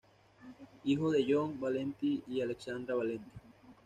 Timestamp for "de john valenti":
1.11-2.23